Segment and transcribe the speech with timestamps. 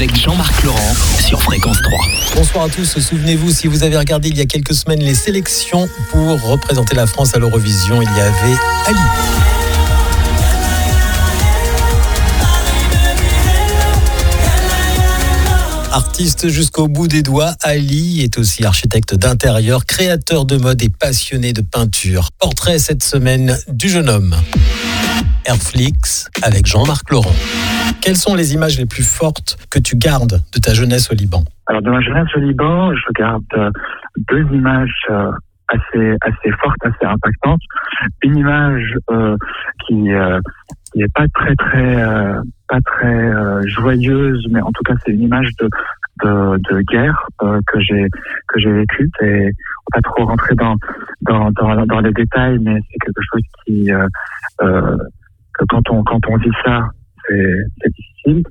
[0.00, 1.98] avec Jean-Marc Laurent sur Fréquence 3.
[2.34, 2.98] Bonsoir à tous.
[2.98, 7.06] Souvenez-vous, si vous avez regardé il y a quelques semaines les sélections pour représenter la
[7.06, 8.98] France à l'Eurovision, il y avait Ali.
[15.92, 21.52] Artiste jusqu'au bout des doigts, Ali est aussi architecte d'intérieur, créateur de mode et passionné
[21.52, 22.30] de peinture.
[22.38, 24.34] Portrait cette semaine du jeune homme.
[25.50, 27.34] Airflix avec Jean-Marc Laurent.
[28.00, 31.42] Quelles sont les images les plus fortes que tu gardes de ta jeunesse au Liban?
[31.66, 33.70] Alors, de ma jeunesse au Liban, je garde euh,
[34.28, 35.32] deux images euh,
[35.66, 37.62] assez, assez fortes, assez impactantes.
[38.22, 39.36] Une image euh,
[39.86, 40.38] qui euh,
[40.94, 42.04] n'est pas très très
[42.68, 43.32] pas très
[43.68, 45.68] joyeuse, mais en tout cas c'est une image de
[46.22, 48.06] de, de guerre que j'ai
[48.48, 49.10] que j'ai vécue.
[49.22, 50.76] Et on va pas trop rentrer dans
[51.22, 51.50] dans
[51.86, 53.90] dans, les détails, mais c'est quelque chose qui
[55.58, 56.88] que quand on quand on dit ça,
[57.28, 58.42] c'est difficile.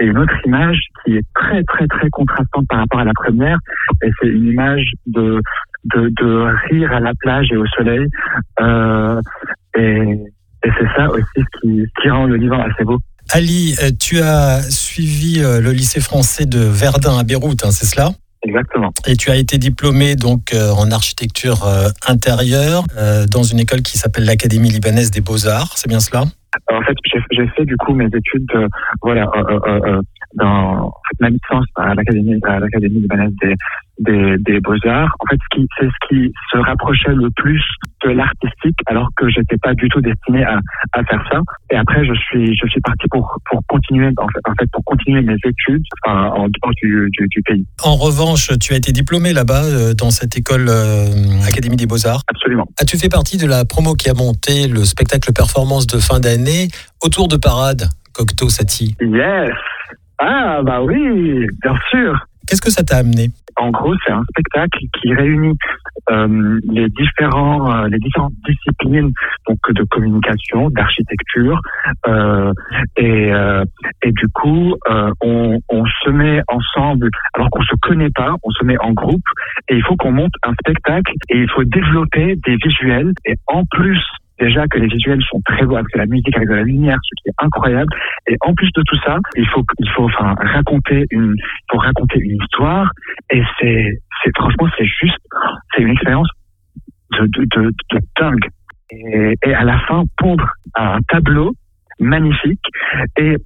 [0.00, 3.58] Et une autre image qui est très très très contrastante par rapport à la première,
[4.02, 5.40] et c'est une image de
[5.84, 8.06] de, de rire à la plage et au soleil.
[8.60, 9.20] Euh,
[9.78, 10.18] et
[10.64, 12.98] et c'est ça aussi qui, qui rend le Liban assez beau.
[13.32, 17.86] Ali, euh, tu as suivi euh, le lycée français de Verdun à Beyrouth, hein, c'est
[17.86, 18.10] cela?
[18.42, 18.92] Exactement.
[19.06, 23.82] Et tu as été diplômé donc euh, en architecture euh, intérieure euh, dans une école
[23.82, 26.24] qui s'appelle l'Académie libanaise des beaux-arts, c'est bien cela?
[26.70, 26.96] En fait,
[27.30, 28.68] j'ai fait du coup mes études, euh,
[29.02, 30.02] voilà, euh, euh, euh,
[30.36, 33.54] dans en fait, ma licence à l'Académie à l'Académie libanaise des
[33.98, 35.16] des, des beaux-arts.
[35.20, 37.62] En fait, ce qui c'est ce qui se rapprochait le plus
[38.04, 40.60] de l'artistique, alors que j'étais pas du tout destiné à,
[40.92, 41.40] à faire ça.
[41.70, 44.84] Et après, je suis je suis parti pour pour continuer en fait, en fait pour
[44.84, 47.66] continuer mes études enfin, en dehors du, du, du pays.
[47.82, 51.06] En revanche, tu as été diplômé là-bas euh, dans cette école euh,
[51.48, 52.22] Académie des beaux-arts.
[52.28, 52.66] Absolument.
[52.80, 56.68] As-tu fait partie de la promo qui a monté le spectacle performance de fin d'année
[57.02, 59.52] autour de parade Cocteau Sati Yes.
[60.18, 62.26] Ah bah oui, bien sûr.
[62.46, 65.58] Qu'est-ce que ça t'a amené En gros, c'est un spectacle qui réunit
[66.10, 69.10] euh, les différents, euh, les différentes disciplines
[69.48, 71.60] donc de communication, d'architecture,
[72.06, 72.52] euh,
[72.96, 73.64] et euh,
[74.04, 78.50] et du coup, euh, on, on se met ensemble, alors qu'on se connaît pas, on
[78.50, 79.26] se met en groupe,
[79.68, 83.64] et il faut qu'on monte un spectacle, et il faut développer des visuels, et en
[83.64, 84.00] plus
[84.38, 87.22] déjà que les visuels sont très beaux avec la musique, avec de la lumière, ce
[87.22, 87.88] qui est incroyable.
[88.28, 91.78] Et en plus de tout ça, il faut, il faut enfin raconter une, il faut
[91.78, 92.90] raconter une histoire.
[93.30, 95.18] Et c'est, c'est franchement, c'est juste,
[95.74, 96.28] c'est une expérience
[97.18, 98.48] de, de, de, de dingue.
[98.90, 101.52] Et, et à la fin, pondre un tableau
[101.98, 102.64] magnifique
[103.16, 103.36] et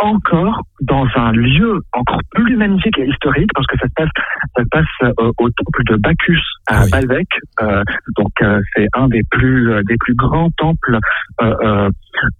[0.00, 4.08] encore dans un lieu encore plus magnifique et historique parce que ça se passe,
[4.56, 4.86] ça se passe
[5.20, 6.90] euh, au temple de Bacchus à Oui.
[6.90, 7.28] Baalbek.
[7.62, 7.82] Euh,
[8.16, 10.98] donc euh, c'est un des plus euh, des plus grands temples
[11.42, 11.90] euh,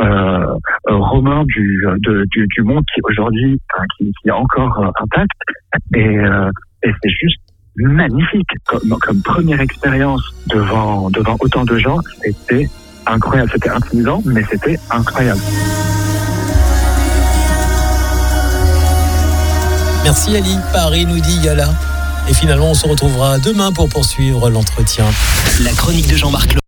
[0.00, 0.46] euh,
[0.86, 3.60] romains du, de, du du monde qui aujourd'hui
[3.96, 5.32] qui, qui est encore intact
[5.94, 6.50] et, euh,
[6.82, 7.40] et c'est juste
[7.76, 12.68] magnifique comme, comme première expérience devant devant autant de gens c'était
[13.06, 15.40] incroyable c'était intimidant mais c'était incroyable
[20.06, 20.56] Merci Ali.
[20.72, 21.68] Paris nous dit Yala.
[22.28, 25.04] Et finalement, on se retrouvera demain pour poursuivre l'entretien.
[25.62, 26.65] La chronique de Jean-Marc.